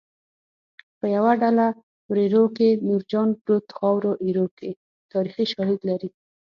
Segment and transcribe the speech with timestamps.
[0.99, 1.67] په یوه ډله
[2.09, 4.69] وریرو کې نورجان پروت خاورو ایرو کې
[5.11, 6.09] تاریخي شالید لري